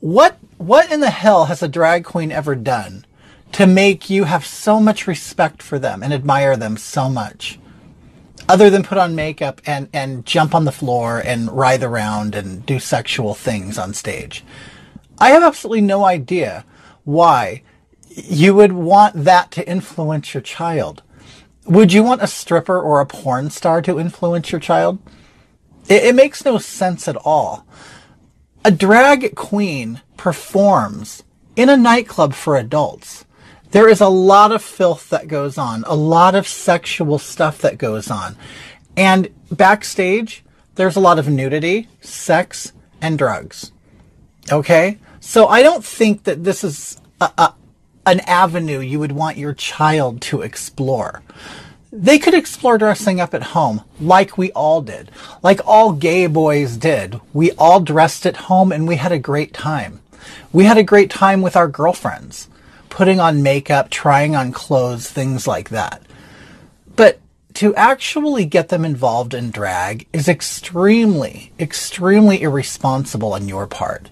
What 0.00 0.38
what 0.58 0.90
in 0.90 0.98
the 0.98 1.10
hell 1.10 1.44
has 1.44 1.62
a 1.62 1.68
drag 1.68 2.04
queen 2.04 2.32
ever 2.32 2.56
done 2.56 3.06
to 3.52 3.68
make 3.68 4.10
you 4.10 4.24
have 4.24 4.44
so 4.44 4.80
much 4.80 5.06
respect 5.06 5.62
for 5.62 5.78
them 5.78 6.02
and 6.02 6.12
admire 6.12 6.56
them 6.56 6.76
so 6.76 7.08
much? 7.08 7.60
Other 8.48 8.68
than 8.68 8.82
put 8.82 8.98
on 8.98 9.14
makeup 9.14 9.60
and, 9.64 9.88
and 9.92 10.26
jump 10.26 10.56
on 10.56 10.64
the 10.64 10.72
floor 10.72 11.18
and 11.18 11.56
writhe 11.56 11.84
around 11.84 12.34
and 12.34 12.66
do 12.66 12.80
sexual 12.80 13.34
things 13.34 13.78
on 13.78 13.94
stage. 13.94 14.44
I 15.18 15.30
have 15.30 15.44
absolutely 15.44 15.82
no 15.82 16.04
idea 16.04 16.64
why 17.04 17.62
you 18.08 18.54
would 18.56 18.72
want 18.72 19.24
that 19.24 19.52
to 19.52 19.68
influence 19.68 20.34
your 20.34 20.40
child. 20.40 21.02
Would 21.66 21.92
you 21.92 22.02
want 22.02 22.22
a 22.22 22.26
stripper 22.26 22.80
or 22.80 23.00
a 23.00 23.06
porn 23.06 23.50
star 23.50 23.82
to 23.82 24.00
influence 24.00 24.50
your 24.50 24.60
child? 24.60 24.98
It, 25.88 26.04
it 26.04 26.14
makes 26.16 26.44
no 26.44 26.58
sense 26.58 27.06
at 27.06 27.16
all. 27.16 27.64
A 28.66 28.72
drag 28.72 29.36
queen 29.36 30.00
performs 30.16 31.22
in 31.54 31.68
a 31.68 31.76
nightclub 31.76 32.34
for 32.34 32.56
adults. 32.56 33.24
There 33.70 33.88
is 33.88 34.00
a 34.00 34.08
lot 34.08 34.50
of 34.50 34.60
filth 34.60 35.08
that 35.10 35.28
goes 35.28 35.56
on, 35.56 35.84
a 35.86 35.94
lot 35.94 36.34
of 36.34 36.48
sexual 36.48 37.20
stuff 37.20 37.58
that 37.58 37.78
goes 37.78 38.10
on. 38.10 38.34
And 38.96 39.28
backstage, 39.52 40.42
there's 40.74 40.96
a 40.96 41.00
lot 41.00 41.20
of 41.20 41.28
nudity, 41.28 41.88
sex, 42.00 42.72
and 43.00 43.16
drugs. 43.16 43.70
Okay? 44.50 44.98
So 45.20 45.46
I 45.46 45.62
don't 45.62 45.84
think 45.84 46.24
that 46.24 46.42
this 46.42 46.64
is 46.64 47.00
a, 47.20 47.30
a, 47.38 47.54
an 48.04 48.18
avenue 48.26 48.80
you 48.80 48.98
would 48.98 49.12
want 49.12 49.36
your 49.36 49.54
child 49.54 50.20
to 50.22 50.42
explore. 50.42 51.22
They 51.98 52.18
could 52.18 52.34
explore 52.34 52.76
dressing 52.76 53.22
up 53.22 53.32
at 53.32 53.42
home 53.42 53.82
like 53.98 54.36
we 54.36 54.52
all 54.52 54.82
did, 54.82 55.10
like 55.42 55.60
all 55.64 55.94
gay 55.94 56.26
boys 56.26 56.76
did. 56.76 57.18
We 57.32 57.52
all 57.52 57.80
dressed 57.80 58.26
at 58.26 58.36
home 58.36 58.70
and 58.70 58.86
we 58.86 58.96
had 58.96 59.12
a 59.12 59.18
great 59.18 59.54
time. 59.54 60.00
We 60.52 60.64
had 60.64 60.76
a 60.76 60.82
great 60.82 61.08
time 61.08 61.40
with 61.40 61.56
our 61.56 61.68
girlfriends, 61.68 62.50
putting 62.90 63.18
on 63.18 63.42
makeup, 63.42 63.88
trying 63.88 64.36
on 64.36 64.52
clothes, 64.52 65.08
things 65.08 65.46
like 65.46 65.70
that. 65.70 66.02
But 66.96 67.18
to 67.54 67.74
actually 67.76 68.44
get 68.44 68.68
them 68.68 68.84
involved 68.84 69.32
in 69.32 69.50
drag 69.50 70.06
is 70.12 70.28
extremely, 70.28 71.50
extremely 71.58 72.42
irresponsible 72.42 73.32
on 73.32 73.48
your 73.48 73.66
part. 73.66 74.10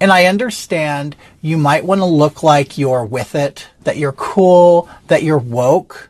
And 0.00 0.10
I 0.10 0.24
understand 0.24 1.14
you 1.42 1.58
might 1.58 1.84
want 1.84 2.00
to 2.00 2.06
look 2.06 2.42
like 2.42 2.78
you're 2.78 3.04
with 3.04 3.34
it, 3.34 3.68
that 3.84 3.98
you're 3.98 4.12
cool, 4.12 4.88
that 5.08 5.22
you're 5.22 5.36
woke, 5.36 6.07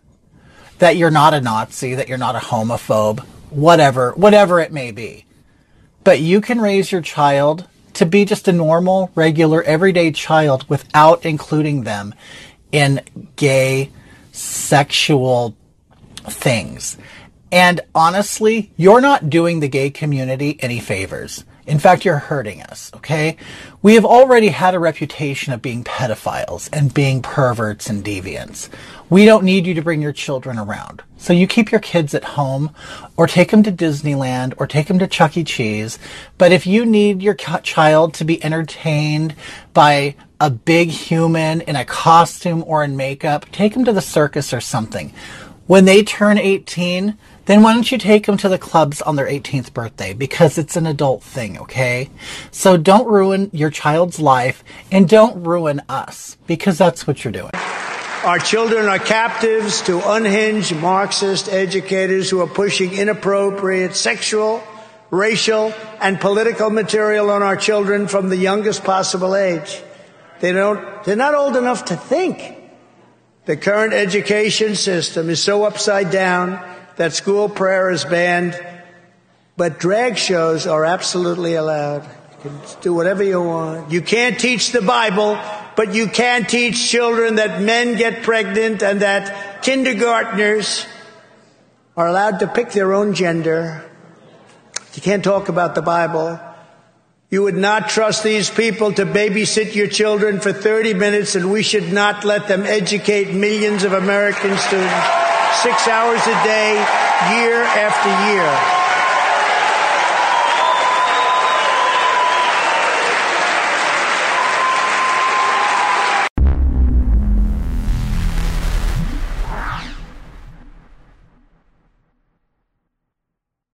that 0.78 0.96
you're 0.96 1.10
not 1.10 1.34
a 1.34 1.40
Nazi, 1.40 1.94
that 1.94 2.08
you're 2.08 2.18
not 2.18 2.36
a 2.36 2.40
homophobe, 2.40 3.20
whatever, 3.50 4.12
whatever 4.12 4.60
it 4.60 4.72
may 4.72 4.90
be. 4.90 5.24
But 6.04 6.20
you 6.20 6.40
can 6.40 6.60
raise 6.60 6.92
your 6.92 7.00
child 7.00 7.68
to 7.94 8.06
be 8.06 8.24
just 8.24 8.46
a 8.48 8.52
normal, 8.52 9.10
regular, 9.14 9.62
everyday 9.62 10.12
child 10.12 10.68
without 10.68 11.24
including 11.24 11.82
them 11.82 12.14
in 12.70 13.00
gay, 13.36 13.90
sexual 14.32 15.56
things. 16.24 16.96
And 17.50 17.80
honestly, 17.94 18.72
you're 18.76 19.00
not 19.00 19.30
doing 19.30 19.60
the 19.60 19.68
gay 19.68 19.90
community 19.90 20.58
any 20.60 20.80
favors. 20.80 21.44
In 21.68 21.78
fact, 21.78 22.06
you're 22.06 22.16
hurting 22.16 22.62
us, 22.62 22.90
okay? 22.94 23.36
We 23.82 23.94
have 23.94 24.06
already 24.06 24.48
had 24.48 24.74
a 24.74 24.78
reputation 24.78 25.52
of 25.52 25.60
being 25.60 25.84
pedophiles 25.84 26.70
and 26.72 26.94
being 26.94 27.20
perverts 27.20 27.90
and 27.90 28.02
deviants. 28.02 28.70
We 29.10 29.26
don't 29.26 29.44
need 29.44 29.66
you 29.66 29.74
to 29.74 29.82
bring 29.82 30.00
your 30.00 30.14
children 30.14 30.58
around. 30.58 31.02
So 31.18 31.34
you 31.34 31.46
keep 31.46 31.70
your 31.70 31.82
kids 31.82 32.14
at 32.14 32.24
home 32.24 32.74
or 33.18 33.26
take 33.26 33.50
them 33.50 33.62
to 33.64 33.70
Disneyland 33.70 34.54
or 34.56 34.66
take 34.66 34.86
them 34.86 34.98
to 34.98 35.06
Chuck 35.06 35.36
E. 35.36 35.44
Cheese. 35.44 35.98
But 36.38 36.52
if 36.52 36.66
you 36.66 36.86
need 36.86 37.22
your 37.22 37.34
child 37.34 38.14
to 38.14 38.24
be 38.24 38.42
entertained 38.42 39.34
by 39.74 40.14
a 40.40 40.48
big 40.48 40.88
human 40.88 41.60
in 41.60 41.76
a 41.76 41.84
costume 41.84 42.64
or 42.66 42.82
in 42.82 42.96
makeup, 42.96 43.44
take 43.52 43.74
them 43.74 43.84
to 43.84 43.92
the 43.92 44.00
circus 44.00 44.54
or 44.54 44.62
something. 44.62 45.12
When 45.66 45.84
they 45.84 46.02
turn 46.02 46.38
18, 46.38 47.18
then 47.48 47.62
why 47.62 47.72
don't 47.72 47.90
you 47.90 47.96
take 47.96 48.26
them 48.26 48.36
to 48.36 48.46
the 48.46 48.58
clubs 48.58 49.00
on 49.00 49.16
their 49.16 49.26
18th 49.26 49.72
birthday? 49.72 50.12
Because 50.12 50.58
it's 50.58 50.76
an 50.76 50.86
adult 50.86 51.22
thing, 51.22 51.58
okay? 51.58 52.10
So 52.50 52.76
don't 52.76 53.08
ruin 53.08 53.48
your 53.54 53.70
child's 53.70 54.20
life 54.20 54.62
and 54.92 55.08
don't 55.08 55.42
ruin 55.42 55.80
us 55.88 56.36
because 56.46 56.76
that's 56.76 57.06
what 57.06 57.24
you're 57.24 57.32
doing. 57.32 57.52
Our 58.22 58.38
children 58.38 58.84
are 58.84 58.98
captives 58.98 59.80
to 59.82 59.98
unhinged 60.12 60.76
Marxist 60.76 61.48
educators 61.48 62.28
who 62.28 62.42
are 62.42 62.46
pushing 62.46 62.92
inappropriate 62.92 63.96
sexual, 63.96 64.62
racial, 65.10 65.72
and 66.02 66.20
political 66.20 66.68
material 66.68 67.30
on 67.30 67.42
our 67.42 67.56
children 67.56 68.08
from 68.08 68.28
the 68.28 68.36
youngest 68.36 68.84
possible 68.84 69.34
age. 69.34 69.82
They 70.40 70.52
don't, 70.52 71.02
they're 71.04 71.16
not 71.16 71.34
old 71.34 71.56
enough 71.56 71.86
to 71.86 71.96
think. 71.96 72.56
The 73.46 73.56
current 73.56 73.94
education 73.94 74.74
system 74.74 75.30
is 75.30 75.42
so 75.42 75.64
upside 75.64 76.10
down 76.10 76.62
that 76.98 77.12
school 77.12 77.48
prayer 77.48 77.90
is 77.90 78.04
banned, 78.04 78.60
but 79.56 79.78
drag 79.78 80.18
shows 80.18 80.66
are 80.66 80.84
absolutely 80.84 81.54
allowed. 81.54 82.02
You 82.02 82.38
can 82.50 82.60
do 82.82 82.92
whatever 82.92 83.22
you 83.22 83.40
want. 83.40 83.92
You 83.92 84.02
can't 84.02 84.38
teach 84.38 84.72
the 84.72 84.82
Bible, 84.82 85.38
but 85.76 85.94
you 85.94 86.08
can 86.08 86.44
teach 86.44 86.90
children 86.90 87.36
that 87.36 87.62
men 87.62 87.96
get 87.96 88.24
pregnant 88.24 88.82
and 88.82 89.02
that 89.02 89.62
kindergartners 89.62 90.86
are 91.96 92.08
allowed 92.08 92.40
to 92.40 92.48
pick 92.48 92.72
their 92.72 92.92
own 92.92 93.14
gender. 93.14 93.84
You 94.94 95.02
can't 95.02 95.22
talk 95.22 95.48
about 95.48 95.76
the 95.76 95.82
Bible. 95.82 96.40
You 97.30 97.44
would 97.44 97.56
not 97.56 97.90
trust 97.90 98.24
these 98.24 98.50
people 98.50 98.92
to 98.94 99.06
babysit 99.06 99.76
your 99.76 99.86
children 99.86 100.40
for 100.40 100.52
30 100.52 100.94
minutes, 100.94 101.36
and 101.36 101.52
we 101.52 101.62
should 101.62 101.92
not 101.92 102.24
let 102.24 102.48
them 102.48 102.62
educate 102.62 103.32
millions 103.32 103.84
of 103.84 103.92
American 103.92 104.56
students 104.56 105.17
six 105.54 105.88
hours 105.88 106.20
a 106.26 106.36
day, 106.44 106.74
year 107.34 107.64
after 107.64 108.08
year. 108.30 108.87